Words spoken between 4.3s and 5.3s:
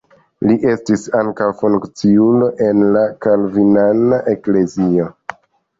eklezio.